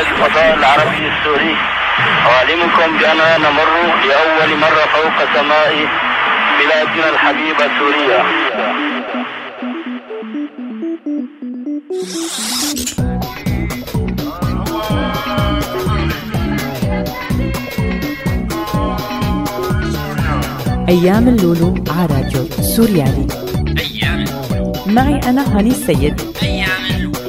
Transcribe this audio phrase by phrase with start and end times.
[0.00, 1.56] الفضاء العربي السوري.
[2.26, 3.70] أعلمكم بأننا نمر
[4.08, 5.88] لأول مرة فوق سماء
[6.58, 8.24] بلادنا الحبيبة سوريا.
[20.88, 22.44] أيام اللولو على راديو
[22.76, 23.26] سوريالي.
[23.78, 24.24] أيام
[24.86, 26.20] معي أنا هاني السيد.
[26.42, 27.20] أيام اللولو.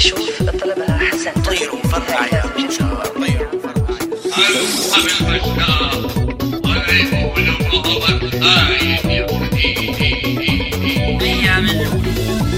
[0.00, 3.00] شوف طلبها حسن طيروا فرقع يا طيروا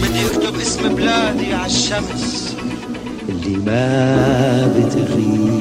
[0.02, 2.56] بدي اكتب اسم بلادي على الشمس
[3.28, 5.52] اللي ما بتغيب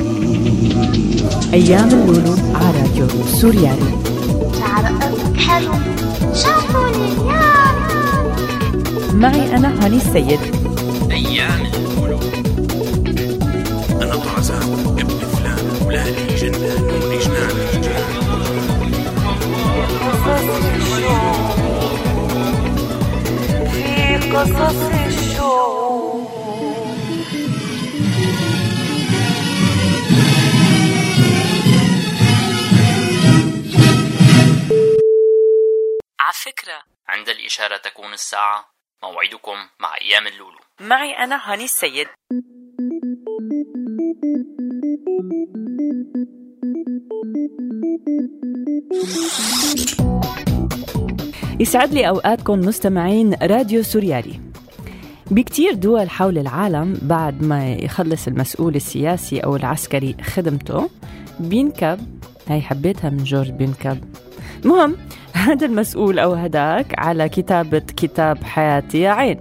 [1.53, 3.97] أيام اللولو على راديو سوريالي.
[4.59, 4.85] شعر
[5.37, 5.73] حلو
[6.33, 7.31] شافوني.
[7.31, 7.51] يا.
[9.13, 10.70] معي أنا هاني السيد.
[24.41, 24.75] قصص
[36.19, 38.65] على فكرة عند الإشارة تكون الساعة
[39.03, 40.59] موعدكم مع أيام اللولو.
[40.79, 42.07] معي أنا هاني السيد.
[51.61, 54.39] يسعد لي أوقاتكم مستمعين راديو سوريالي.
[55.31, 60.89] بكتير دول حول العالم بعد ما يخلص المسؤول السياسي أو العسكري خدمته
[61.39, 61.99] بينكب
[62.47, 63.97] هاي حبيتها من جورج بينكب.
[64.65, 64.95] المهم
[65.33, 69.37] هذا المسؤول أو هداك على كتابة كتاب حياتي يا عين.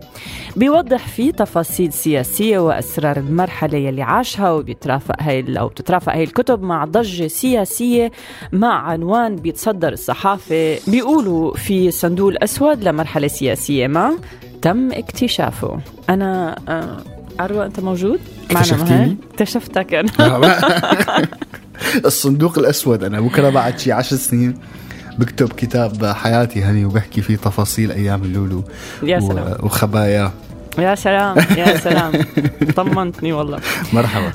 [0.57, 6.85] بيوضح فيه تفاصيل سياسية وأسرار المرحلة يلي عاشها وبيترافق هاي أو بتترافق هاي الكتب مع
[6.85, 8.13] ضجة سياسية
[8.53, 10.79] مع عنوان بيتصدر الصحافة.
[10.87, 14.19] بيقولوا في صندوق الأسود لمرحلة سياسية ما
[14.63, 15.81] تم اكتشافه.
[16.09, 16.97] أنا آه،
[17.39, 18.21] عروة أنت موجود؟
[18.53, 20.09] معنا؟ اكتشفتك أنا.
[22.05, 24.55] الصندوق الأسود أنا بكرة بعد شي عشر سنين.
[25.21, 28.65] بكتب كتاب حياتي هني وبحكي فيه تفاصيل أيام اللولو
[29.03, 29.57] يا سلام.
[29.63, 30.33] وخباياه
[30.79, 32.13] يا سلام يا سلام.
[32.77, 33.59] طمنتني والله.
[33.93, 34.33] مرحبا.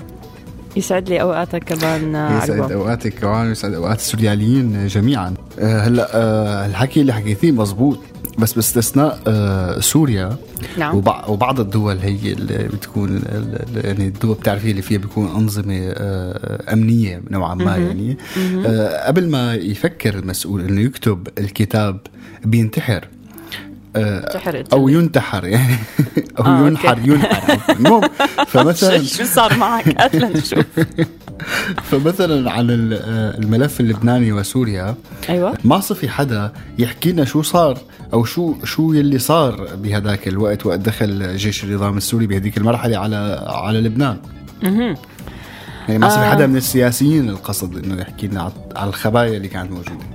[0.75, 5.34] يسعد لي أوقاتك كمان آه، يسعد أوقاتك كمان يسعد أوقات السورياليين جميعا.
[5.59, 8.00] آه، هلأ آه، الحكي اللي حكيتيه مزبوط
[8.38, 9.19] بس باستثناء
[9.80, 10.36] سوريا.
[10.78, 10.96] نعم.
[10.96, 13.22] وبع- وبعض الدول هي اللي بتكون
[13.75, 18.18] يعني الدول بتعرفي اللي فيها بيكون أنظمة آه، أمنية نوعا ما يعني.
[19.07, 22.00] قبل ما يفكر المسؤول إنه يكتب الكتاب
[22.46, 23.07] بينتحر.
[23.95, 25.75] آه، تحرق أو ينتحر يعني
[26.39, 27.09] أو آه، ينحر أوكي.
[27.11, 27.57] ينحر.
[27.79, 28.01] المهم
[28.51, 30.66] فمثلا شو صار معك قتلا نشوف
[31.91, 34.95] فمثلا عن آه، الملف اللبناني وسوريا
[35.29, 37.78] أيوه ما صفي حدا يحكي لنا شو صار
[38.13, 43.45] أو شو شو يلي صار بهذاك الوقت وقت دخل جيش النظام السوري بهذيك المرحلة على
[43.47, 44.17] على لبنان
[44.63, 44.95] مهم.
[45.88, 46.29] يعني ما صفي آه.
[46.31, 50.15] حدا من السياسيين القصد إنه يحكي لنا على- الخبايا اللي كانت موجودة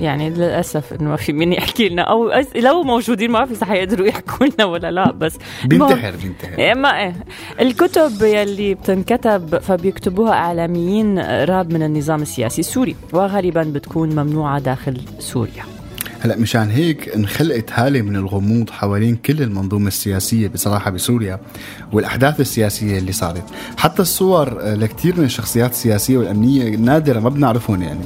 [0.00, 2.02] يعني للأسف إنه ما في مين يحكي لنا.
[2.02, 5.34] أو لو موجودين ما في صح يقدروا يحكوا لنا ولا لا بس
[5.64, 6.58] بينتحر بينتحر.
[6.58, 7.14] إيه ما إيه.
[7.60, 15.64] الكتب يلي بتنكتب فبيكتبوها إعلاميين راب من النظام السياسي السوري وغالبا بتكون ممنوعة داخل سوريا.
[16.20, 21.40] هلا مشان هيك انخلقت هالة من الغموض حوالين كل المنظومة السياسية بصراحة بسوريا
[21.92, 23.44] والأحداث السياسية اللي صارت.
[23.76, 28.00] حتى الصور آه، لكثير من الشخصيات السياسية والأمنية نادرة ما بنعرفهم يعني.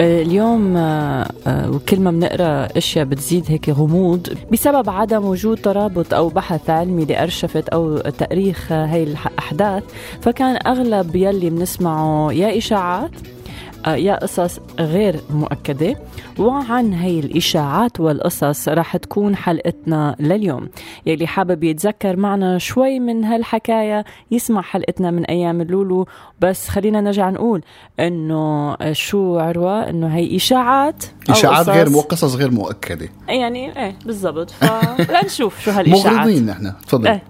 [0.00, 6.28] اليوم آه، آه، وكل ما بنقرأ أشياء بتزيد هيك غموض بسبب عدم وجود ترابط أو
[6.28, 9.82] بحث علمي لأرشفة أو تأريخ آه، هاي الاحداث
[10.20, 13.37] فكان أغلب يلي بنسمعه يا إشاعات آه،
[13.86, 15.96] يا قصص غير مؤكدة.
[16.38, 20.68] وعن هي الإشاعات والقصص رح تكون حلقتنا لليوم.
[21.06, 26.06] يلي حابب يتذكر معنا شوي من هالحكاية يسمع حلقتنا من أيام اللولو.
[26.40, 27.62] بس خلينا نرجع نقول
[28.00, 31.68] إنه شو عروة؟ إنه هي إشاعات أو قصص.
[31.68, 33.08] غير مو قصص غير مؤكدة.
[33.28, 34.50] يعني إيه بالضبط.
[34.50, 36.06] فلنشوف شو هالإشاعات.
[36.16, 36.72] مغرضين نحن.
[36.86, 37.08] تفضل.
[37.08, 37.22] إيه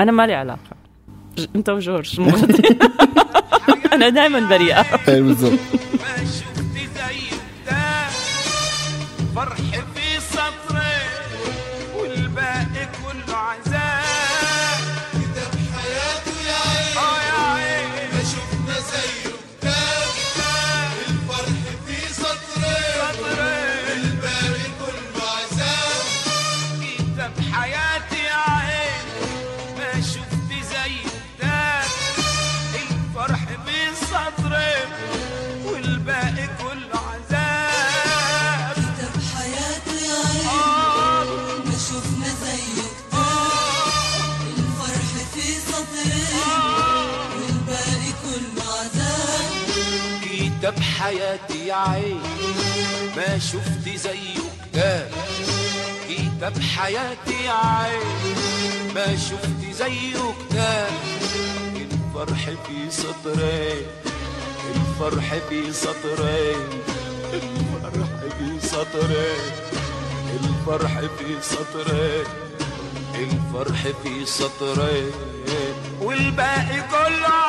[0.00, 0.58] أنا مالي علاقة.
[1.56, 2.20] أنت وجورج
[3.92, 4.80] أنا دائما بريئة.
[5.08, 5.58] إيه بالضبط.
[51.06, 52.20] حياتي يا عين.
[53.16, 54.42] ما شفت زيه
[54.72, 55.10] كتاب
[56.08, 58.94] كتاب حياتي يا عين.
[58.94, 60.18] ما شفت زيه
[60.50, 60.90] كتاب
[61.76, 63.86] الفرح في سطرين
[64.74, 66.66] الفرح في سطرين
[67.32, 69.44] الفرح في سطرين
[70.40, 72.26] الفرح في سطرين
[73.14, 75.10] الفرح في سطرين
[76.00, 77.45] والباقي كله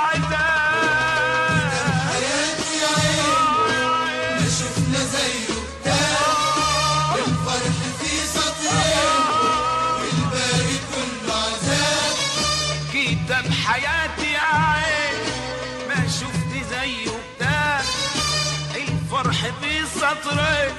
[19.61, 20.71] في سطرين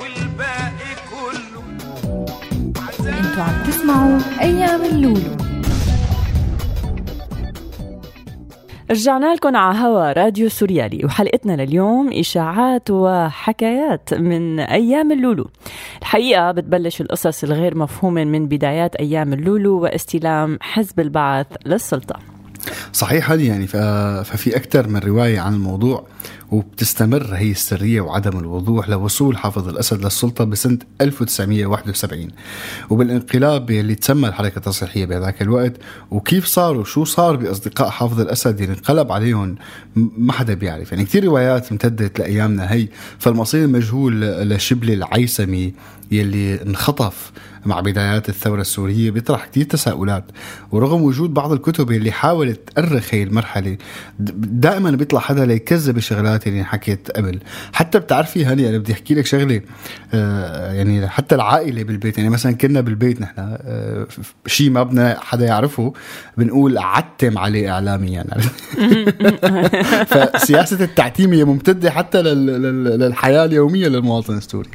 [0.00, 1.62] والباقي كله
[3.08, 5.36] أنتوا عم تسمعوا أيام اللولو.
[8.90, 15.50] رجعنا لكم على هوا راديو سوريالي وحلقتنا لليوم إشاعات وحكايات من أيام اللولو.
[16.00, 22.16] الحقيقة بتبلش القصص الغير مفهومة من بدايات أيام اللولو واستلام حزب البعث للسلطة.
[22.92, 26.06] صحيح هذه يعني ففي أكثر من رواية عن الموضوع.
[26.50, 32.28] وبتستمر هي السرية وعدم الوضوح لوصول حافظ الأسد للسلطة بسنة 1971
[32.90, 35.72] وبالانقلاب اللي تسمى الحركة التصحيحية بهذاك الوقت
[36.10, 39.56] وكيف صاروا؟ شو صار بأصدقاء حافظ الأسد اللي انقلب عليهم؟
[39.94, 40.92] ما حدا بيعرف.
[40.92, 42.88] يعني كتير روايات امتدت لأيامنا هي.
[43.18, 45.74] فالمصير مجهول لشبل العيسمي
[46.10, 47.32] يلي انخطف
[47.66, 50.24] مع بدايات الثورة السورية بيطرح كتير تساؤلات.
[50.72, 53.76] ورغم وجود بعض الكتب اللي حاولت تأرخ هي المرحلة
[54.18, 57.38] دائما بيطلع حدا ليكذب الشغلات اللي انحكيت قبل.
[57.72, 59.60] حتى بتعرفي هاني أنا بدي أحكي لك شغلة
[60.14, 64.06] آه يعني حتى العائلة بالبيت يعني مثلا كنا بالبيت نحن آه
[64.46, 65.92] شيء ما بدنا حدا يعرفه
[66.36, 68.42] بنقول عتم عليه اعلاميا يعني
[70.06, 74.70] فسياسة التعتيم هي ممتدة حتى لل- لل- للحياة اليومية للمواطن السوري.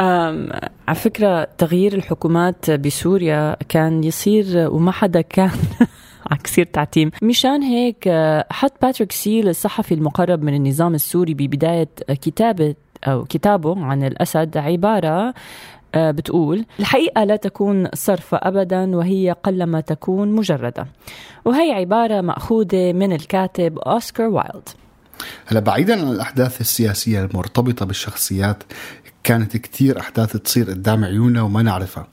[0.00, 5.50] على فكرة تغيير الحكومات بسوريا كان يصير وما حدا كان
[6.30, 7.10] على كثير تعتيم.
[7.22, 13.84] مشان هيك آه، حط باتريك سيل الصحفي المقرب من النظام السوري ببداية كتابة أو كتابه
[13.84, 15.34] عن الأسد عبارة
[15.94, 20.86] آه، بتقول الحقيقة لا تكون صرفة أبدا وهي قلما تكون مجردة.
[21.44, 24.68] وهي عبارة مأخوذة من الكاتب أوسكار وايلد.
[25.46, 28.62] هلا بعيدا عن الأحداث السياسية المرتبطة بالشخصيات
[29.24, 32.06] كانت كتير أحداث تصير قدام عيوننا وما نعرفها.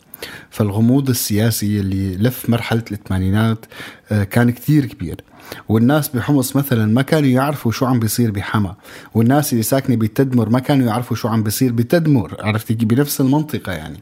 [0.49, 3.65] فالغموض السياسي اللي لف مرحلة الثمانينات
[4.11, 5.21] آه، كان كتير كبير.
[5.69, 8.75] والناس بحمص مثلا ما كانوا يعرفوا شو عم بيصير بحما.
[9.13, 12.37] والناس اللي ساكنة بتدمر ما كانوا يعرفوا شو عم بيصير بتدمر.
[12.39, 13.99] عرفتي بنفس المنطقة يعني.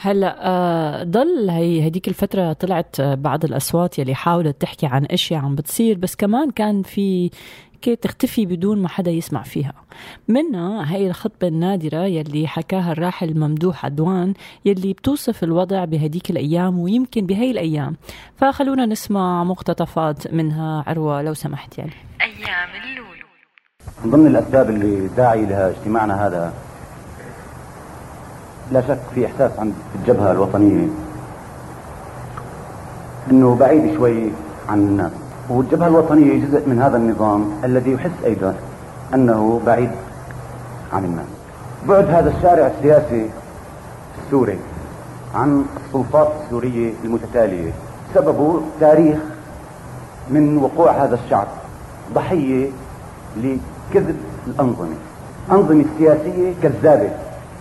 [0.00, 5.40] هلا آه، ضل هي هديك الفترة طلعت آه، بعض الأصوات يلي حاولت تحكي عن أشياء
[5.40, 7.30] عم بتصير بس كمان كان في
[7.82, 9.72] كي تختفي بدون ما حدا يسمع فيها.
[10.28, 17.26] منها هي الخطبة النادرة يلي حكاها الراحل ممدوح عدوان يلي بتوصف الوضع بهديك الأيام ويمكن
[17.26, 17.96] بهي الأيام.
[18.36, 20.84] فخلونا نسمع مقتطفات منها.
[20.86, 21.92] عروة لو سمحت يعني.
[22.20, 23.26] أيام اللولو.
[24.04, 26.54] من ضمن الأسباب اللي داعي لها اجتماعنا هذا
[28.72, 30.88] لا شك في إحساس عند الجبهة الوطنية
[33.30, 34.30] أنه بعيد شوي
[34.68, 35.12] عن الناس.
[35.48, 38.54] والجبهة الوطنية جزء من هذا النظام الذي يحس أيضا
[39.14, 39.90] أنه بعيد
[40.92, 41.26] عن الناس.
[41.88, 43.30] بعد هذا الشارع السياسي
[44.24, 44.58] السوري
[45.34, 47.72] عن السلطات السورية المتتالية
[48.14, 49.18] سببه تاريخ
[50.30, 51.46] من وقوع هذا الشعب
[52.14, 52.70] ضحية
[53.36, 54.96] لكذب الأنظمة.
[55.50, 57.10] أنظمة سياسية كذابة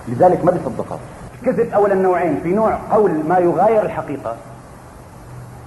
[0.08, 1.00] لذلك ما بيصدقها.
[1.41, 4.36] الكذب أولا نوعين في نوع قول ما يغاير الحقيقة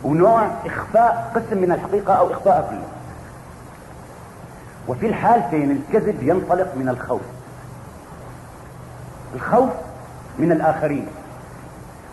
[0.04, 2.88] ونوع إخفاء قسم من الحقيقة أو إخفاء كله.
[4.88, 7.20] وفي الحالتين الكذب ينطلق من الخوف.
[9.34, 9.70] الخوف
[10.38, 11.06] من الآخرين.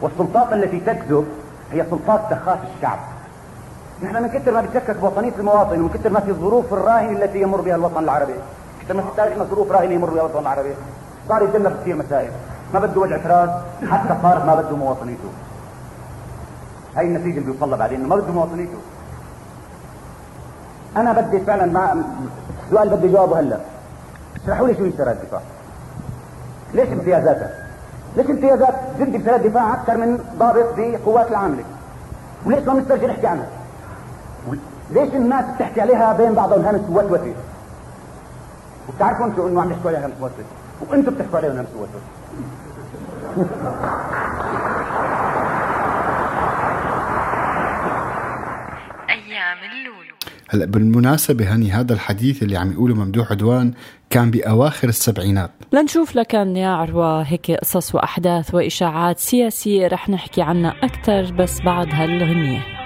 [0.01, 1.27] والسلطات التي تكذب
[1.71, 2.99] هي سلطات تخاف الشعب.
[4.03, 7.61] نحن من كثر ما بتشكك بوطنية المواطن ومن كثر ما في الظروف الراهنة التي يمر
[7.61, 8.35] بها الوطن العربي.
[8.81, 10.73] كثر ما في تاريخنا ظروف راهنة يمر بها الوطن العربي.
[11.29, 12.31] صار يتجنب كثير مسائل.
[12.73, 13.49] ما بده وجع راس
[13.91, 15.29] حتى صار ما بده مواطنيته.
[16.97, 18.77] هاي النتيجة اللي بيوصل لها بعدين إنه ما بده مواطنيته.
[20.97, 21.95] أنا بدي فعلا مع
[22.65, 23.59] السؤال بدي جوابه هلأ.
[24.43, 25.41] اشرحوا لي شو يسرى الدفاع.
[26.73, 27.67] ليش امتيازاتها
[28.17, 31.63] ليش امتيازات جندي بسرى الدفاع أكثر من ضابط بقوات العاملة؟
[32.45, 33.47] وليش ما بنسترجع نحكي عنها؟
[34.91, 37.33] ليش الناس بتحكي عليها بين بعضهم همس ووسوسه
[38.89, 40.43] وبتعرفوا أنتم إنه عم يحكوا عليها همس ووسوسه
[40.89, 42.01] وأنتم بتحكوا عليها همس ووسوسه
[49.09, 50.15] أيام اللولو
[50.49, 53.73] هلا بالمناسبة هني هذا الحديث اللي عم يقوله ممدوح عدوان
[54.09, 55.51] كان بأواخر السبعينات.
[55.73, 61.87] لنشوف لكن يا عروة هيك قصص وأحداث وإشاعات سياسية رح نحكي عنها أكثر بس بعد
[61.91, 62.77] هالغنية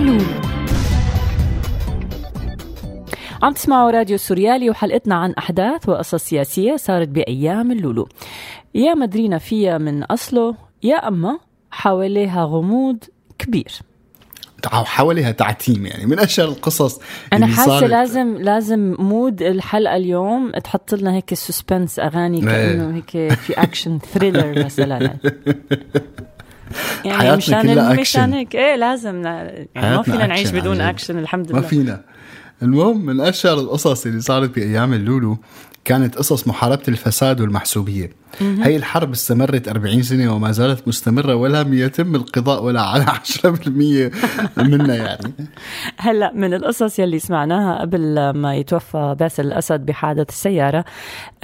[0.00, 0.24] اللولو
[3.42, 8.08] عم تسمعوا راديو سوريالي وحلقتنا عن أحداث وقصص سياسية صارت بأيام اللولو.
[8.74, 11.38] يا ما درينا فيها من أصله يا أما
[11.70, 13.04] حواليها غموض
[13.38, 13.72] كبير.
[14.66, 17.00] حواليها تعتيم يعني من أشهر القصص
[17.32, 17.90] أنا حاسة صارت.
[17.90, 24.64] لازم لازم مود الحلقة اليوم تحط لنا هيك suspense أغاني كأنه هيك في action thriller
[24.64, 25.16] مثلا.
[27.04, 28.32] يعني حياتنا مشان كلها ال- مشان أكشن.
[28.32, 29.24] هيك إيه لازم ن-
[29.74, 30.94] يعني ما فينا نعيش بدون عن جد.
[30.94, 32.00] اكشن الحمد ما لله فينا
[32.62, 35.38] المهم من اشهر القصص اللي صارت بأيام اللولو
[35.84, 38.10] كانت قصص محاربة الفساد والمحسوبية.
[38.40, 43.68] هي الحرب استمرت 40 سنة وما زالت مستمرة ولم يتم القضاء ولا على 10%
[44.58, 45.34] منها يعني
[45.98, 50.84] هلأ من القصص يلي سمعناها قبل ما يتوفى باسل الأسد بحادث السيارة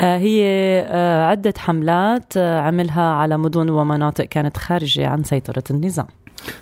[0.00, 0.44] آه، هي
[0.88, 6.06] آه، عدة حملات آه، عملها على مدن ومناطق كانت خارجة عن سيطرة النظام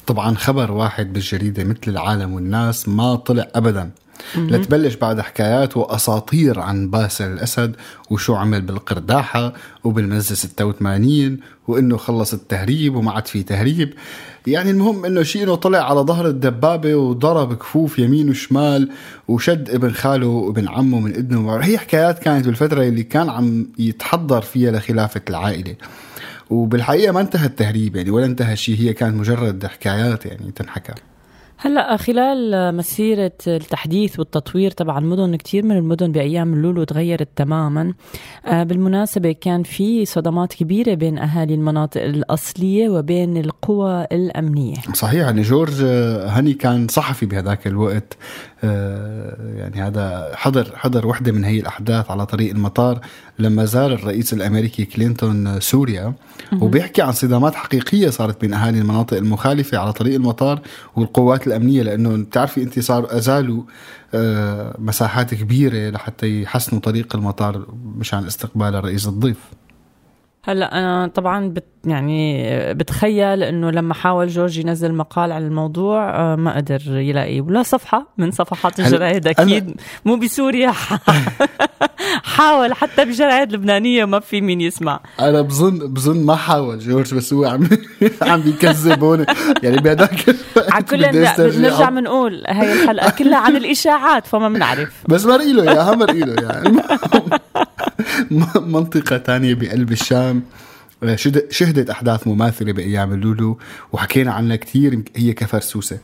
[0.06, 3.90] طبعا خبر واحد بالجريدة مثل العالم والناس ما طلع أبدا.
[4.36, 7.76] لتبلش بعد حكايات وأساطير عن باسل الأسد
[8.10, 9.52] وشو عمل بالقرداحة
[9.84, 13.94] وبالمزة 86 وإنه خلص التهريب وما عاد في تهريب.
[14.46, 18.90] يعني المهم إنه شيء إنه طلع على ظهر الدبابة وضرب كفوف يمين وشمال
[19.28, 24.42] وشد ابن خاله وابن عمه من إذنه هي حكايات كانت بالفترة اللي كان عم يتحضر
[24.42, 25.76] فيها لخلافة العائلة.
[26.50, 30.92] وبالحقيقة ما انتهى التهريب يعني ولا انتهى شيء هي كانت مجرد حكايات يعني تنحكى.
[31.64, 37.94] هلا خلال مسيرة التحديث والتطوير تبع المدن كتير من المدن بأيام اللولو تغيرت تماما.
[38.46, 44.74] آه، بالمناسبة كان في صدمات كبيرة بين أهالي المناطق الأصلية وبين القوى الأمنية.
[44.94, 48.16] صحيح يعني جورج آه، هاني كان صحفي بهذاك الوقت.
[49.56, 53.00] يعني هذا حضر حضر وحدة من هي الأحداث على طريق المطار
[53.38, 56.14] لما زار الرئيس الأمريكي كلينتون سوريا
[56.60, 60.60] وبيحكي عن صدامات حقيقية صارت بين أهالي المناطق المخالفة على طريق المطار
[60.96, 63.62] والقوات الأمنية لأنه بتعرفي انت صار أزالوا
[64.14, 69.38] آه، مساحات كبيرة لحتى يحسنوا طريق المطار مشان استقبال الرئيس الضيف.
[70.46, 76.36] هلا أنا طبعا بت يعني بتخيل إنه لما حاول جورج ينزل مقال عن الموضوع آه،
[76.36, 80.72] ما قدر يلاقي ولا صفحة من صفحات الجرايد أكيد مو بسوريا.
[82.34, 85.00] حاول حتى بجرايد لبنانية ما في مين يسمع.
[85.20, 87.68] أنا بظن بظن ما حاول جورج بس هو عم
[88.22, 89.24] عم بيكذب هون.
[89.62, 90.36] يعني الوقت
[90.72, 95.94] على كل بنرجع بنقول هاي الحلقة كلها عن الإشاعات فما بنعرف بس مرقي له اياها
[95.94, 96.80] مرقي له يعني
[98.66, 100.42] منطقة تانية بقلب الشام.
[101.02, 101.16] آه،
[101.50, 103.58] شهدت أحداث مماثلة بأيام اللولو
[103.92, 105.98] وحكينا عنها كثير هي كفر سوسة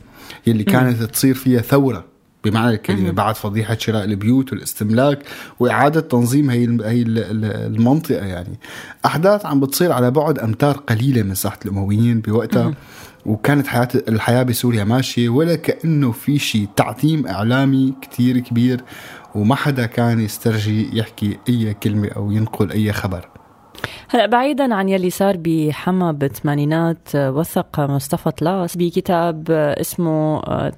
[0.46, 2.04] يلي كانت تصير فيها ثورة
[2.44, 5.18] بمعنى الكلمة بعد فضيحة شراء البيوت والاستملاك
[5.60, 7.44] وإعادة تنظيم هي هي ال- ال-
[7.76, 8.58] المنطقة يعني.
[9.06, 12.74] أحداث عم بتصير على بعد أمتار قليلة من ساحة الأمويين بوقتها
[13.26, 18.80] وكانت حياة الحياة بسوريا ماشية ولا كأنه في شيء تعتيم إعلامي كتير كبير.
[19.34, 23.28] وما حدا كان يسترجي يحكي أي كلمة أو ينقل أي خبر.
[24.08, 30.72] هلا بعيدا عن يلي صار بحما بالثمانينات آه، وثق مصطفى طلاس بكتاب آه، اسمه آه،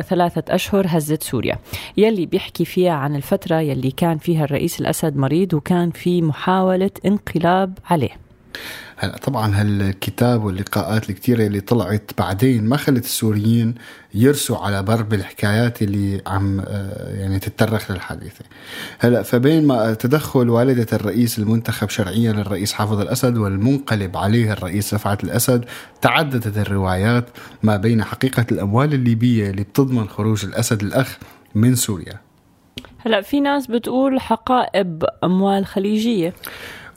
[0.00, 1.58] ثلاثة أشهر هزت سوريا.
[1.96, 7.78] يلي بيحكي فيها عن الفترة يلي كان فيها الرئيس الأسد مريض وكان في محاولة انقلاب
[7.90, 8.27] عليه.
[9.00, 13.74] هلا طبعا هالكتاب واللقاءات الكتيرة اللي طلعت بعدين ما خلت السوريين
[14.14, 18.44] يرسوا على بر بالحكايات اللي عم آه، يعني تترخ للحادثة.
[18.98, 25.24] هلا فبين ما تدخل والدة الرئيس المنتخب شرعيا للرئيس حافظ الأسد والمنقلب عليه الرئيس رفعت
[25.24, 25.64] الأسد
[26.02, 27.28] تعددت الروايات
[27.62, 31.18] ما بين حقيقة الأموال الليبية اللي بتضمن خروج الأسد الأخ
[31.54, 32.20] من سوريا.
[32.98, 36.34] هلا في ناس بتقول حقائب أموال خليجية.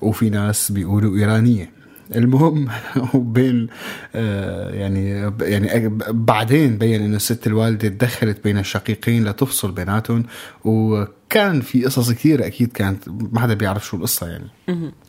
[0.01, 1.81] وفي ناس بيقولوا إيرانية.
[2.15, 2.67] المهم
[3.13, 3.67] وبين
[4.15, 10.23] آه، يعني يعني بعدين بين إنه الست الوالدة تدخلت بين الشقيقين لتفصل بيناتهم
[10.65, 14.49] وكان في قصص كثيره أكيد كانت ما حدا بيعرف شو القصة يعني.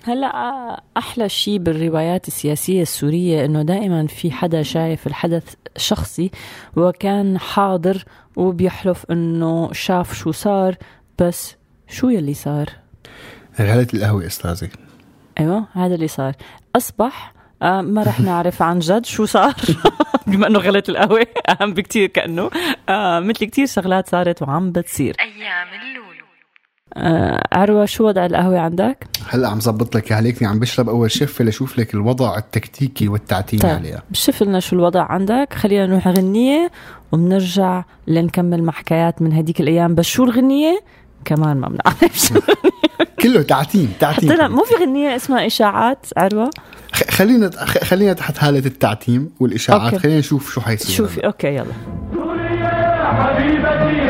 [0.05, 6.31] هلأ آه، أحلى شيء بالروايات السياسية السورية إنه دائما في حدا شايف الحدث شخصي
[6.77, 8.05] وكان حاضر
[8.37, 10.77] وبيحلف إنه شاف شو صار
[11.19, 11.57] بس
[11.89, 12.83] شو يلي صار؟
[13.61, 14.69] غلة القهوة استاذي
[15.41, 16.33] أيوه هذا اللي صار.
[16.77, 19.55] أصبح آه ما رح نعرف عن جد شو صار.
[20.27, 21.27] بما إنه غلط القهوة
[21.61, 22.51] أهم بكتير كأنه.
[22.89, 25.17] آه مثل كتير شغلات صارت وعم بتصير.
[25.21, 26.13] أيام اللولو.
[26.97, 31.45] آه عروة شو وضع القهوة عندك؟ هلأ عم زبط لك هليكني عم بشرب أول شفة
[31.45, 34.03] لشوف لك الوضع التكتيكي والتعتيمي طيب عليها.
[34.11, 35.53] بشوف لنا شو الوضع عندك.
[35.55, 36.71] خلينا نروح غنية
[37.13, 39.95] وبنرجع لنكمل مع حكايات من هديك الأيام.
[39.95, 40.81] بس شو الغنية؟
[41.25, 42.35] كمان ما بنعرف شو
[43.23, 46.51] كله تعتيم تعتيم حتى لا مو في غنية اسمها إشاعات عروة
[46.93, 49.99] خ- خلينا خ- خلينا تحت حاله التعتيم والإشاعات okay.
[49.99, 51.65] خلينا نشوف شو حيصير شوفي okay يلا.
[53.19, 54.07] حبيبتي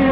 [0.00, 0.07] لي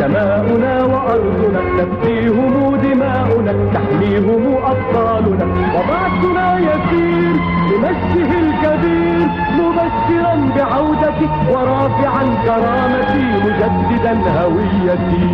[0.00, 7.34] سماؤنا وأرضنا تفديهم دماؤنا تحميهم أبطالنا وبعثنا يسير
[7.70, 15.28] لمجده الكبير مبشرا بعودتي ورافعا كرامتي مجددا هويتي.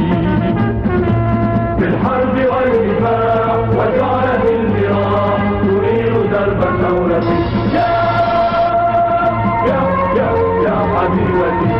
[1.79, 7.25] بالحرب والنفاق وجعل النظام تريد درب الثورة
[7.75, 7.91] يا
[9.69, 9.81] يا
[10.17, 10.31] يا
[10.65, 11.80] يا حبيبتي.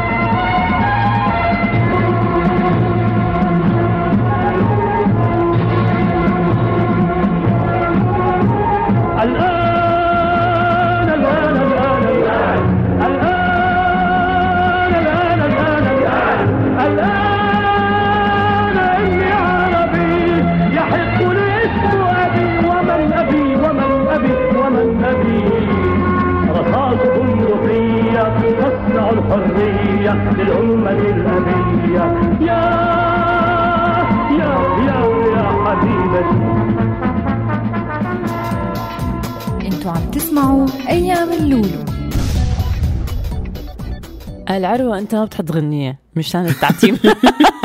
[29.31, 32.05] حرية للأمة الأبية
[32.47, 32.61] يا
[34.39, 34.53] يا
[34.87, 34.99] يا
[35.35, 36.41] يا حبيبتي
[39.67, 41.85] أنتوا عم تسمعوا أيام اللولو.
[44.51, 46.99] العروة أنت ما بتحط غنية مشان التعتيم.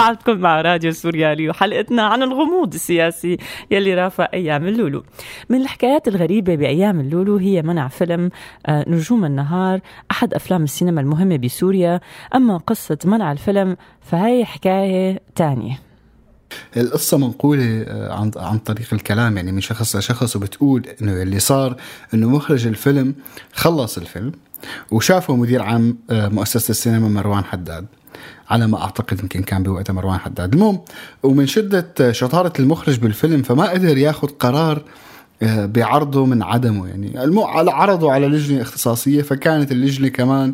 [0.00, 3.38] وبعدكم مع راديو سوريالي وحلقتنا عن الغموض السياسي
[3.70, 5.04] يلي رافق أيام اللولو.
[5.48, 8.30] من الحكايات الغريبة بأيام اللولو هي منع فيلم
[8.66, 12.00] آه، نجوم النهار أحد أفلام السينما المهمة بسوريا،
[12.34, 15.80] أما قصة منع الفيلم فهي حكاية تانية.
[16.76, 21.76] القصة منقولة آه، عن عن طريق الكلام يعني من شخص لشخص وبتقول إنه اللي صار
[22.14, 23.14] إنه مخرج الفيلم
[23.52, 24.32] خلص الفيلم
[24.90, 27.86] وشافه مدير عام آه، مؤسسة السينما مروان حداد
[28.50, 30.54] على ما أعتقد يمكن كان بوقتها مروان حداد.
[30.54, 30.80] المهم
[31.22, 34.82] ومن شدة شطارة المخرج بالفيلم فما قدر ياخذ قرار
[35.42, 36.88] آه، بعرضه من عدمه.
[36.88, 40.52] يعني المو عرضه على لجنة اختصاصية فكانت اللجنة كمان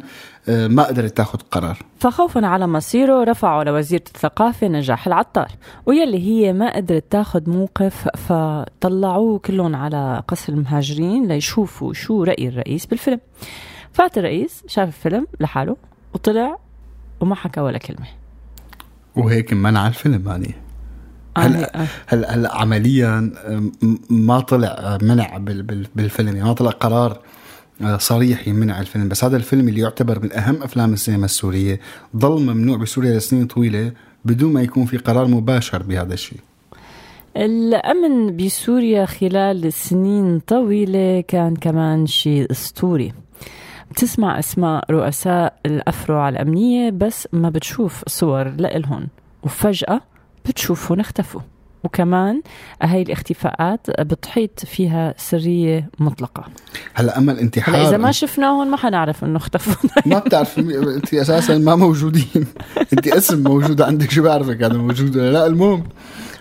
[0.48, 1.78] آه، ما قدرت تاخذ قرار.
[2.00, 5.48] فخوفا على مصيره رفعوا لوزيرة الثقافة نجاح العطار
[5.86, 12.86] ويلي هي ما قدرت تاخذ موقف فطلعوه كلهم على قصر المهاجرين ليشوفوا شو رأي الرئيس
[12.86, 13.20] بالفيلم.
[13.92, 15.76] فات الرئيس شاف الفيلم لحاله
[16.14, 16.58] وطلع
[17.20, 18.06] وما حكى ولا كلمة.
[19.16, 20.54] وهيك منع الفيلم يعني.
[21.36, 21.86] آه، هلا آه.
[22.06, 23.62] هلا هلا عمليا آه،
[24.10, 26.28] ما طلع آه، منع بال- بال- بالفيلم.
[26.36, 27.18] يعني ما طلع قرار
[27.82, 29.08] آه، صريح يمنع الفيلم.
[29.08, 31.80] بس هذا الفيلم اللي يعتبر من أهم أفلام السينما السورية.
[32.16, 33.92] ضل ممنوع بسوريا لسنين طويلة
[34.24, 36.38] بدون ما يكون في قرار مباشر بهذا الشيء.
[37.36, 43.12] الأمن بسوريا خلال سنين طويلة كان كمان شيء أسطوري.
[43.90, 49.08] بتسمع أسماء رؤساء الأفرع الأمنية بس ما بتشوف صور لإلهم.
[49.42, 50.00] وفجأة
[50.46, 51.40] بتشوفهم اختفوا.
[51.84, 52.42] وكمان
[52.82, 56.44] هاي الاختفاءات بتحيط فيها سرية مطلقة.
[56.94, 59.90] هلا أما الانتحار هلا إذا ما شفناهم ما حنعرف إنه اختفوا.
[60.12, 62.46] ما بتعرف انت أساسا ما موجودين.
[62.92, 65.84] انت اسم موجود عندك شو بعرفك هذا موجود ولا لا؟ المهم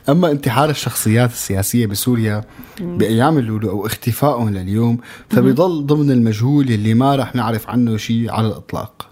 [0.10, 2.42] أما انتحار الشخصيات السياسية بسوريا
[2.82, 4.98] بأيام اللولو أو اختفائهم لليوم
[5.30, 9.10] فبيضل ضمن المجهول اللي ما رح نعرف عنه شيء على الإطلاق.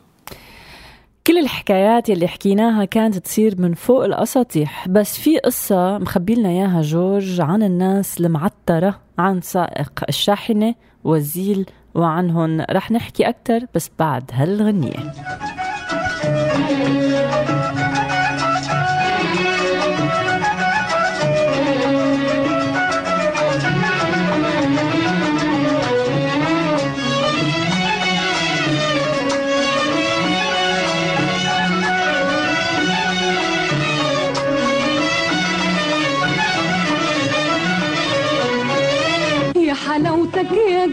[1.27, 6.81] كل الحكايات اللي حكيناها كانت تصير من فوق الأساطيح بس في قصة مخبي لنا إياها
[6.81, 12.61] جورج عن الناس المعترة عن سائق الشاحنة والزيل وعنهم.
[12.71, 15.13] رح نحكي أكتر بس بعد هالغنية.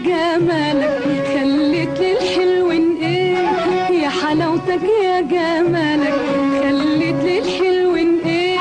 [0.05, 0.99] جمالك
[1.33, 3.37] خليت للحلوين إيه؟
[4.03, 6.13] يا حلاوتك يا جمالك
[6.63, 8.57] خليت للحلوين إيه؟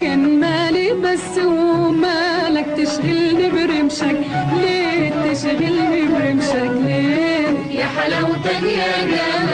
[0.00, 4.20] كان مالي بس ومالك تشغلني برمشك.
[4.60, 9.45] ليه تشغلني برمشك؟ ليه؟ يا حلاوتك يا جمالك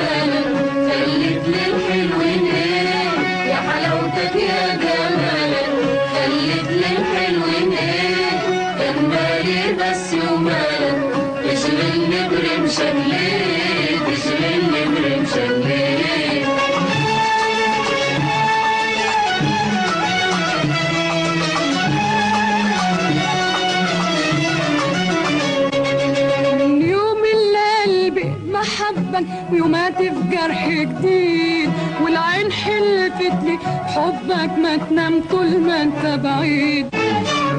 [30.42, 31.70] جرح جديد
[32.02, 33.59] والعين حلفت لي.
[33.94, 36.87] حبك ما تنام طول ما انت بعيد.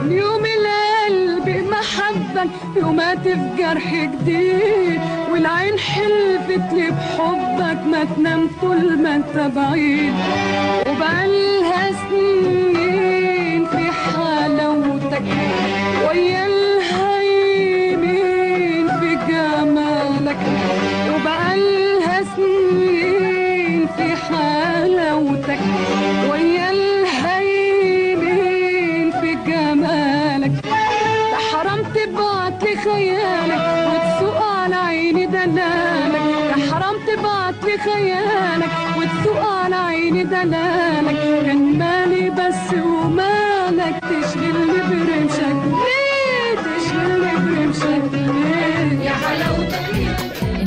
[0.07, 6.91] يوم اللي قلبي محبك يومات في جرح جديد والعين حلفت لي.
[6.91, 10.13] بحبك ما تنام طول ما انت بعيد.
[10.87, 15.23] وبقالها سنين في حلاوتك
[16.09, 16.62] ويا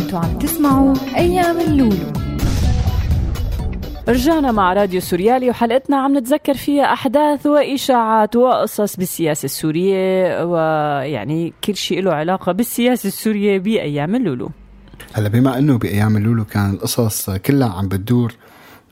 [0.07, 2.13] أنتوا عم تسمعوا أيام اللولو.
[4.09, 11.77] رجعنا مع راديو سوريالي وحلقتنا عم نتذكر فيها أحداث وإشاعات وقصص بالسياسة السورية ويعني كل
[11.77, 14.51] شيء له علاقة بالسياسة السورية بأيام اللولو.
[15.13, 18.35] هلا بما إنه بأيام اللولو كان القصص كلها عم بتدور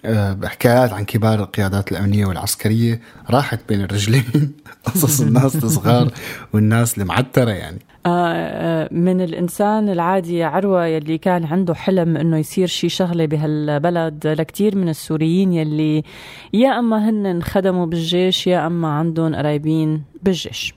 [0.05, 3.01] آه، حكايات عن كبار القيادات الأمنية والعسكرية
[3.31, 4.53] راحت بين الرجلين.
[4.87, 6.11] قصص الناس الصغار
[6.53, 7.79] والناس المعترة يعني.
[8.91, 14.77] من الإنسان العادي يا عروة يلي كان عنده حلم إنه يصير شي شغلة بهالبلد لكتير
[14.77, 16.03] من السوريين يلي
[16.53, 20.75] يا أما هن خدموا بالجيش يا أما عندهم قرايبين بالجيش.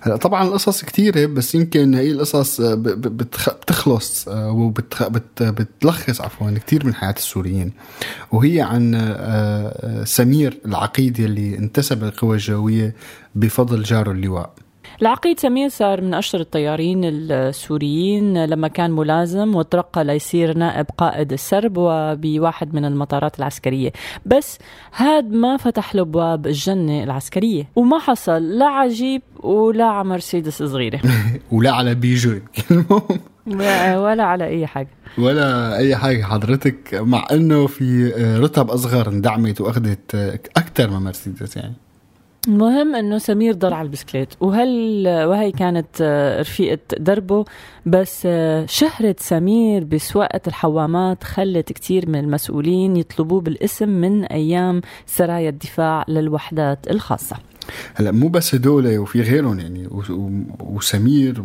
[0.00, 7.14] هلا طبعا القصص كثيرة بس يمكن هي القصص بتخ- بتخلص وبتلخص عفوا كثير من حياة
[7.16, 7.72] السوريين.
[8.32, 12.94] وهي عن آه، آه، سمير العقيد يلي انتسب للقوى الجوية
[13.34, 14.50] بفضل جاره اللواء.
[15.02, 21.72] العقيد سمير صار من أشهر الطيارين السوريين لما كان ملازم وترقى ليصير نائب قائد السرب
[21.76, 23.92] وبواحد من المطارات العسكرية.
[24.26, 24.58] بس
[24.94, 27.68] هاد ما فتح له بواب الجنة العسكرية.
[27.76, 31.00] وما حصل لا عجيب ولا على مرسيدس صغيرة.
[31.52, 32.32] ولا على بيجو.
[33.46, 34.88] المهم ولا على أي حاجة.
[35.18, 36.22] ولا أي حاجة.
[36.22, 40.14] حضرتك مع إنه في رتب أصغر اندعمت وأخذت
[40.56, 41.74] أكثر من مرسيدس يعني.
[42.48, 44.28] المهم إنه سمير ضل على البسكليت.
[44.40, 47.44] وهل وهي كانت آه، رفيقة دربه
[47.86, 55.48] بس آه، شهرة سمير بسواقة الحوامات خلت كتير من المسؤولين يطلبوه بالاسم من أيام سرايا
[55.48, 57.36] الدفاع للوحدات الخاصة.
[57.94, 59.88] هلا مو بس هدول وفي غيرهم يعني
[60.60, 61.44] وسمير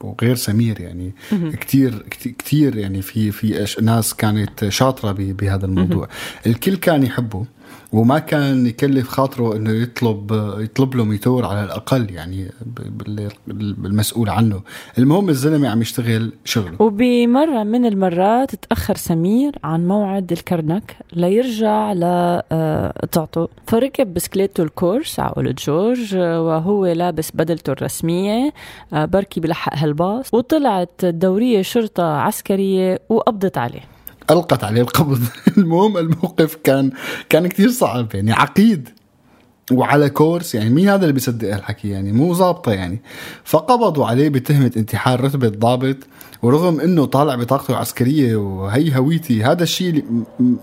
[0.00, 1.12] وغير سمير يعني
[1.60, 6.08] كتير- كتير يعني في في ناس كانت شاطرة بهذا الموضوع.
[6.46, 7.44] الكل كان يحبه.
[7.92, 12.50] وما كان يكلف خاطره إنه يطلب يطلب له ميتور على الأقل يعني
[13.46, 14.60] بالمسؤول عنه.
[14.98, 16.76] المهم الزلمة عم يشتغل شغله.
[16.78, 26.14] وبمرة من المرات تأخر سمير عن موعد الكرنك ليرجع لقطعته فركب بسكليته الكورس على جورج
[26.14, 28.52] آه، وهو لابس بدلته الرسمية
[28.92, 30.34] آه، بركي بلحق هالباص.
[30.34, 33.91] وطلعت الدورية شرطة عسكرية وقبضت عليه.
[34.30, 35.20] ألقت عليه القبض.
[35.58, 36.90] المهم الموقف كان
[37.28, 38.88] كان كثير صعب يعني عقيد
[39.72, 43.00] وعلى كورس يعني مين هذا اللي بيصدق هالحكي؟ يعني مو ظابطة يعني.
[43.44, 45.96] فقبضوا عليه بتهمة انتحال رتبة ضابط
[46.42, 50.04] ورغم إنه طالع بطاقته العسكرية وهي هويتي هذا الشيء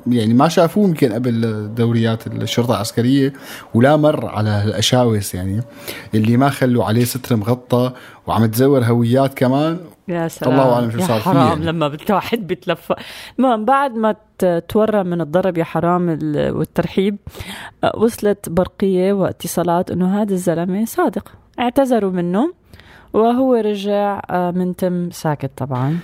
[0.07, 3.33] يعني ما شافوه يمكن قبل دوريات الشرطة العسكرية
[3.73, 5.61] ولا مر على هالأشاوس يعني
[6.15, 7.91] اللي ما خلوا عليه ستر مغطى
[8.27, 10.53] وعم تزور هويات كمان يا سلام.
[10.53, 11.65] الله أعلم شو صار فيه حرام يعني.
[11.65, 12.95] لما الواحد بتلفى
[13.39, 14.15] المهم بعد ما
[14.69, 17.17] تورى من الضرب يا حرام ال- والترحيب
[17.83, 21.31] آه، وصلت برقية واتصالات إنه هذا الزلمة صادق.
[21.59, 22.53] اعتذروا منه
[23.13, 25.97] وهو رجع آه، من تم ساكت طبعا.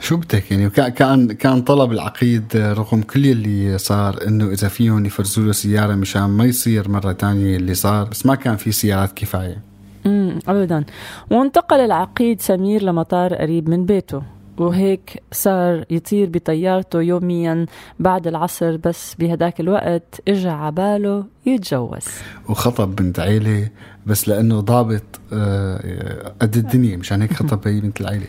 [0.00, 5.44] شو بدك يعني؟ كان كان طلب العقيد رغم كل اللي صار إنه إذا فيهم يفرزوا
[5.44, 9.58] له سيارة مشان ما يصير مرة تانية اللي صار بس ما كان في سيارات كفاية.
[10.06, 10.84] امم ابدا.
[11.30, 14.22] وانتقل العقيد سمير لمطار قريب من بيته.
[14.58, 17.66] وهيك صار يطير بطيارته يوميا
[18.00, 22.06] بعد العصر بس بهداك الوقت اجى عباله يتجوز.
[22.48, 23.68] وخطب بنت عيلة
[24.06, 28.26] بس لأنه ضابط آه، قد الدنيا مشان هيك خطب هي بنت العيلة.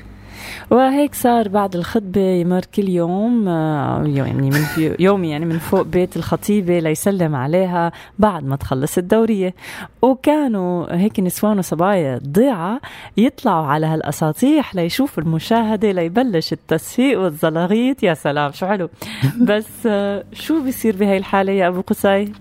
[0.71, 5.81] وهيك صار بعد الخطبة يمر كل يوم آه، يعني من في يومي يعني من فوق
[5.81, 9.53] بيت الخطيبة ليسلم عليها بعد ما تخلص الدورية.
[10.01, 12.81] وكانوا هيك نسوان وصبايا ضيعة
[13.17, 18.03] يطلعوا على هالأساطيح ليشوفوا المشاهدة ليبلش التصفيق والزلاغيط.
[18.03, 18.89] يا سلام شو حلو.
[19.49, 22.31] بس آه، شو بيصير بهاي الحالة يا أبو قصي؟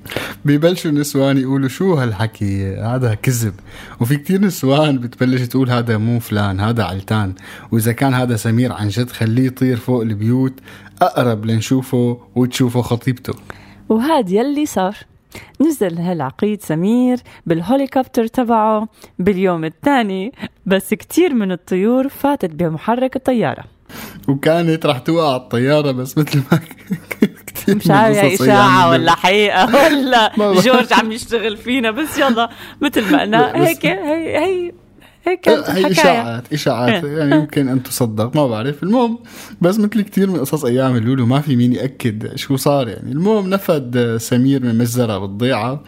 [0.44, 3.54] ببلشوا النسوان يقولوا شو هالحكي؟ هذا كذب.
[4.00, 7.34] وفي كتير نسوان بتبلش تقول هذا مو فلان هذا علتان.
[7.72, 10.52] وإذا كان هذا سمير عن جد خليه يطير فوق البيوت
[11.02, 13.34] أقرب لنشوفه وتشوفه خطيبته.
[13.88, 14.96] وهاد يلي صار.
[15.60, 20.32] نزل هالعقيد سمير بالهوليكوبتر تبعه باليوم الثاني
[20.66, 23.64] بس كتير من الطيور فاتت بمحرك الطيارة.
[24.28, 26.60] وكانت رح توقع الطيارة بس مثل ما
[27.68, 30.32] مش عارف هي إشاعة ولا حقيقة ولا.
[30.64, 34.72] جورج عم يشتغل فينا بس يلا مثل ما قلنا هيك هي هي
[35.26, 37.04] هيك كانت هي إشاعات إشاعات.
[37.04, 37.18] إيه.
[37.18, 38.82] يعني يمكن ان تصدق ما بعرف.
[38.82, 39.18] المهم
[39.60, 43.12] بس مثل كثير من قصص أيام اللولو ما في مين يأكد شو صار يعني.
[43.12, 45.82] المهم نفد سمير من مجزره بالضيعة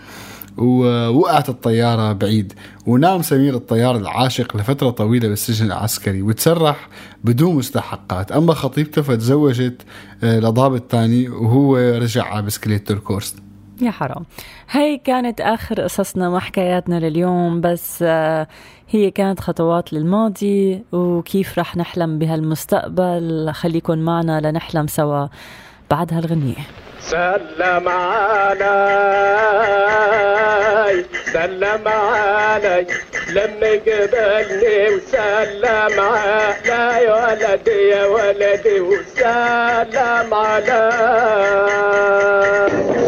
[0.56, 2.52] ووقعت الطيارة بعيد.
[2.86, 6.88] ونام سمير الطيار العاشق لفترة طويلة بالسجن العسكري وتسرح
[7.24, 8.32] بدون مستحقات.
[8.32, 9.82] أما خطيبته فتزوجت
[10.24, 13.34] آه، لضابط تاني وهو رجع على بسكليته الكورس.
[13.80, 14.24] يا حرام.
[14.70, 18.46] هي كانت آخر قصصنا وحكاياتنا لليوم بس آه،
[18.90, 23.50] هي كانت خطوات للماضي وكيف رح نحلم بهالمستقبل.
[23.54, 25.26] خليكن معنا لنحلم سوا
[25.90, 26.87] بعد هالغنية.
[27.00, 28.68] سلم علي
[31.32, 32.86] سلم علي.
[33.28, 40.90] لما قبلني وسلم علي يا ولدي يا ولدي وسلم علي.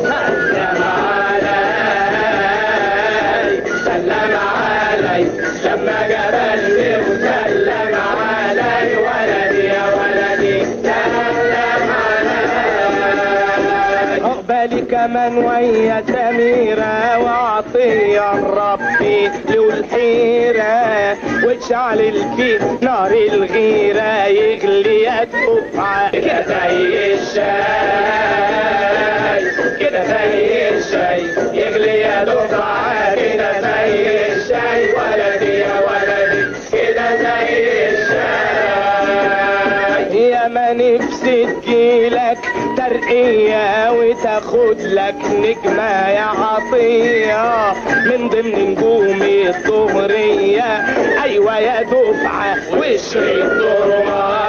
[0.02, 1.09] سلم علي.
[15.00, 21.98] كمان ويا سميرة وعطية ربي له الحيرة وتشعل
[22.36, 26.10] في نار الغيرة يغلي الدفعة.
[26.10, 27.60] كده زي الشاي
[29.80, 31.22] كده زي الشاي
[31.54, 38.30] يغلي يا دفعة كده زي الشاي ولدي يا ولدي كده زي الشاي.
[40.30, 42.38] يا ما نفسي تجيلك
[42.76, 43.79] ترقية
[44.20, 47.72] وتاخد لك نجمة يا عطية.
[48.06, 50.62] من ضمن نجوم الظهرية
[51.22, 53.52] أيوة يا دفعة وشريط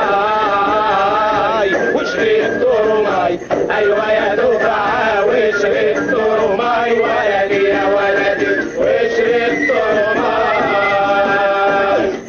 [0.01, 3.39] دورماي وشريط دورماي
[3.77, 10.61] أيوة يا دفعة وشريط دورماي ولدي يا ولدي وشريط دورماي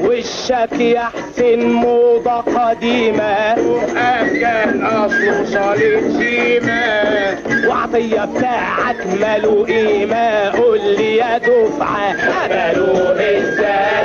[0.01, 3.55] وشك يا حسين موضة قديمة.
[5.03, 7.39] وأفكان أصله صليب سيمة
[7.69, 14.03] وعطية بتاعك ماله قيمة قول لي يا دفعة عملوه إزاي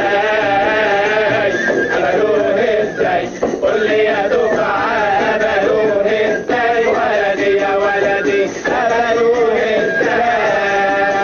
[1.93, 3.27] عملوه إزاي
[3.61, 4.87] قول لي يا دفعة
[5.33, 11.15] عملوه إزاي ولدي يا ولدي عملوه إزاي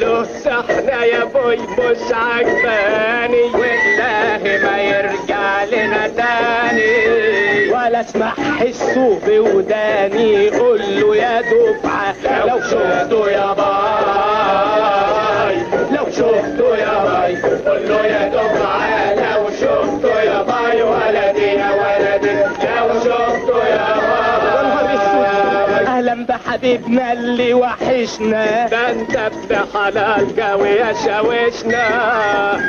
[0.00, 3.19] له سحنة يا بوي مش عجباني
[8.10, 12.14] اسمع حسه بوداني قول له يا دفعة
[12.46, 14.09] لو شفته يا باي
[26.62, 28.66] أهلا بحبيبنا اللي وحشنا.
[28.68, 31.84] ده انت ابن حلال قوي يا شاوشنا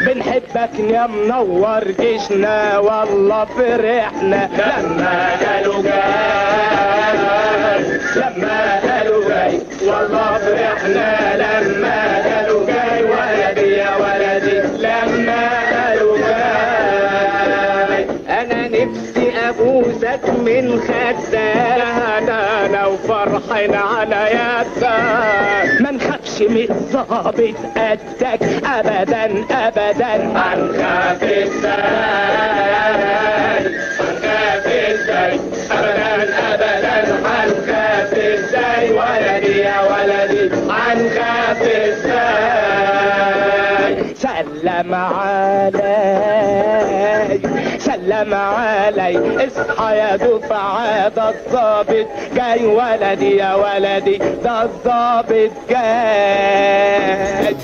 [0.06, 2.78] بنحبك يا منور جيشنا.
[2.78, 4.50] والله فرحنا.
[4.58, 6.02] لما قالوا جاي
[8.16, 11.10] لما قالوا جاي والله فرحنا.
[11.36, 11.98] لما
[12.36, 19.21] قالوا جاي ولدي يا ولدي لما قالوا جاي أنا نفسي
[19.52, 21.36] ابوسك من خدك
[22.18, 24.84] أنا أنا وفرحين على يدك
[25.82, 30.14] ما نخافش من الظابط قدك ابدا ابدا.
[30.36, 31.72] هنخاف إزاي
[34.00, 35.40] هنخاف إزاي
[35.72, 36.14] ابدا
[36.54, 36.98] ابدا.
[37.26, 40.50] هنخاف إزاي ولدي يا ولدي
[42.72, 46.22] إزاي سلم علي
[48.22, 57.56] سلم علي اصحى يا دفعة ده الظابط جاي ولدي يا ولدي ده الظابط جاي.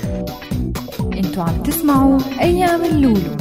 [1.18, 3.36] أنتوا عم تسمعوا أيام اللولو.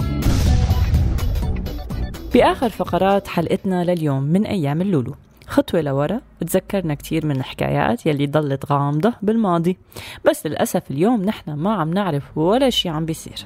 [2.33, 5.15] بآخر فقرات حلقتنا لليوم من أيام اللولو.
[5.47, 9.77] خطوة لورا بتذكرنا كتير من الحكايات يلي ضلت غامضة بالماضي.
[10.25, 13.45] بس للأسف اليوم نحن ما عم نعرف ولا شي عم بيصير.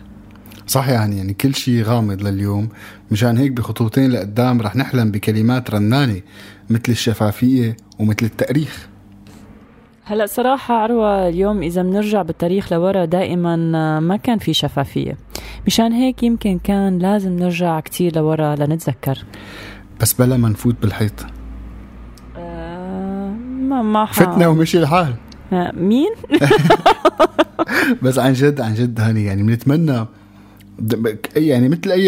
[0.71, 2.69] صح يعني يعني كل شيء غامض لليوم.
[3.11, 6.21] مشان هيك بخطوتين لقدام رح نحلم بكلمات رنانة
[6.69, 8.87] مثل الشفافية ومثل التأريخ.
[10.03, 13.55] هلا صراحة عروة اليوم إذا بنرجع بالتاريخ لورا دائما
[13.99, 15.17] ما كان في شفافية.
[15.67, 19.25] مشان هيك يمكن كان لازم نرجع كتير لورا لنتذكر.
[20.01, 21.25] بس بلا ما نفوت بالحيط.
[22.37, 23.29] آه
[23.69, 25.13] ما فتنا ومشي الحال.
[25.53, 26.11] آه، مين؟
[28.03, 30.05] بس عن جد عن جد هاني يعني بنتمنى
[31.35, 32.05] يعني مثل اي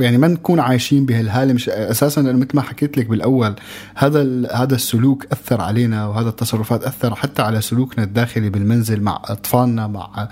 [0.00, 3.54] يعني ما نكون عايشين بهالحاله مش أساسا لأنه مثل ما حكيت لك بالأول
[3.94, 9.86] هذا هذا السلوك أثر علينا وهذا التصرفات أثر حتى على سلوكنا الداخلي بالمنزل مع أطفالنا
[9.86, 10.28] مع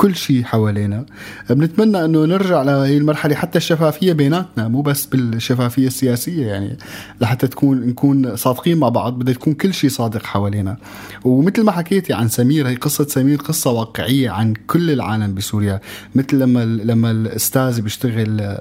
[0.00, 1.04] كل شيء حوالينا.
[1.50, 6.78] بنتمنى إنه نرجع لهي المرحلة حتى الشفافية بيناتنا مو بس بالشفافية السياسية يعني
[7.20, 10.76] لحتى تكون نكون صادقين مع بعض بدها تكون كل شيء صادق حوالينا.
[11.24, 15.80] ومثل ما حكيتي عن سمير هي قصة سمير قصة واقعية عن كل العالم بسوريا.
[16.14, 18.58] مثل لما لما الأستاذ بيشتغل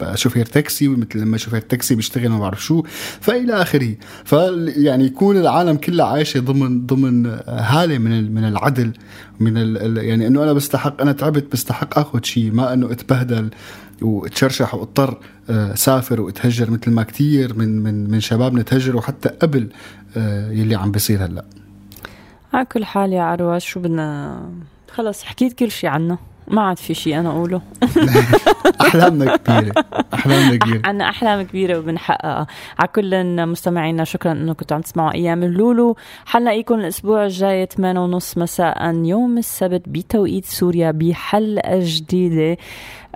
[0.00, 2.82] بشوفير تاكسي ومثل لما شوفير تاكسي بيشتغل ما بعرف شو
[3.20, 3.94] فإلى آخره.
[4.24, 4.32] ف
[4.76, 8.92] يعني يكون العالم كلها عايشة ضمن ضمن هالة من من العدل
[9.42, 13.50] من ال يعني إنه أنا بستحق أنا تعبت بستحق آخذ شيء ما إنه أتبهدل
[14.02, 15.18] وأتشرشح وأضطر
[15.50, 19.68] آه، سافر وأتهجر مثل ما كثير من من من شبابنا تهجروا حتى قبل
[20.16, 21.44] آه، يلي عم بيصير هلأ.
[22.52, 24.42] على كل حال يا عروس شو بدنا؟
[24.94, 26.18] خلص حكيت كل شيء عنه.
[26.48, 27.60] ما عاد في شيء أنا أقوله.
[28.80, 29.84] أحلامنا كبيرة.
[30.14, 30.80] أحلامنا كبيرة.
[30.88, 32.46] عنا أحلام كبيرة وبنحققها.
[32.78, 35.96] على كل مستمعينا شكرا إنكم كنتوا عم تسمعوا أيام اللولو.
[36.26, 42.56] حنلاقيكم الأسبوع الجاي 8 ونص مساء يوم السبت بتوقيت سوريا بحلقه جديده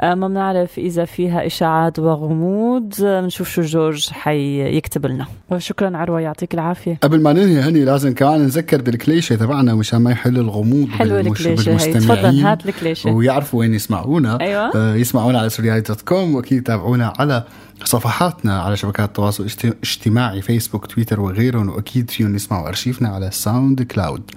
[0.02, 2.94] ما بنعرف إذا فيها إشاعات وغموض.
[3.00, 5.26] بنشوف شو جورج حيكتب لنا.
[5.58, 6.98] شكرا عروة يعطيك العافية.
[7.02, 11.72] قبل ما ننهي هني لازم كمان نذكر بالكليشه تبعنا مشان ما يحل الغموض حلوة الكليشة
[11.72, 11.92] هي.
[11.92, 13.10] تفضل هات الكليشة.
[13.10, 14.40] ويعرفوا وين يسمعونا.
[14.40, 14.76] أيوه.
[14.76, 17.44] آه، يسمعونا على سوريالي dot com وأكيد يتابعونا على
[17.84, 21.68] صفحاتنا على شبكات التواصل الاجتماعي فيسبوك تويتر وغيرهم.
[21.68, 24.30] وأكيد فيهم يسمعوا أرشيفنا على SoundCloud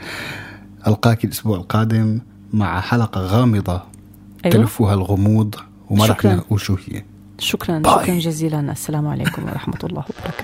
[0.87, 2.19] ألقاك الأسبوع القادم
[2.53, 3.81] مع حلقة غامضة.
[4.45, 4.55] أيوة.
[4.55, 5.55] تلفها الغموض
[5.89, 7.03] وما رح نقول شو هي.
[7.39, 7.93] شكرا باي.
[7.93, 8.59] شكرا جزيلا.
[8.71, 10.43] السلام عليكم ورحمة الله وبركاته.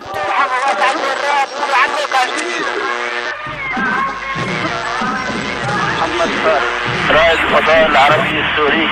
[5.98, 6.64] محمد فارس
[7.12, 8.88] رائد الفضاء العربي السوري.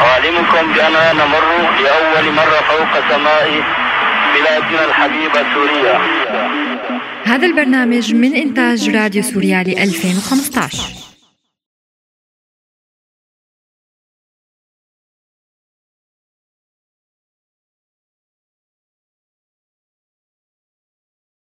[0.00, 1.44] أعلمكم بأننا نمر
[1.82, 3.48] لأول مرة فوق سماء
[4.34, 5.98] بلادنا الحبيبة سوريا.
[7.24, 10.82] هذا البرنامج من إنتاج راديو سوريالي 2015